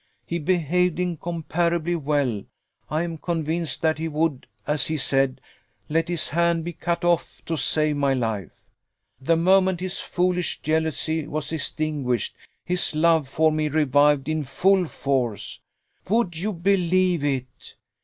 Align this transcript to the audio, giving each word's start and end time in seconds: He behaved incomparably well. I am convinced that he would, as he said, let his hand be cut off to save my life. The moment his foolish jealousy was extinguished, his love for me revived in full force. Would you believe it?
He 0.25 0.39
behaved 0.39 0.99
incomparably 0.99 1.95
well. 1.95 2.41
I 2.89 3.03
am 3.03 3.19
convinced 3.19 3.83
that 3.83 3.99
he 3.99 4.07
would, 4.07 4.47
as 4.65 4.87
he 4.87 4.97
said, 4.97 5.39
let 5.89 6.07
his 6.07 6.29
hand 6.29 6.65
be 6.65 6.73
cut 6.73 7.05
off 7.05 7.45
to 7.45 7.55
save 7.55 7.97
my 7.97 8.15
life. 8.15 8.65
The 9.21 9.37
moment 9.37 9.79
his 9.79 9.99
foolish 9.99 10.59
jealousy 10.61 11.27
was 11.27 11.53
extinguished, 11.53 12.35
his 12.65 12.95
love 12.95 13.27
for 13.29 13.51
me 13.51 13.69
revived 13.69 14.27
in 14.27 14.43
full 14.43 14.85
force. 14.85 15.61
Would 16.09 16.35
you 16.35 16.51
believe 16.53 17.23
it? 17.23 17.75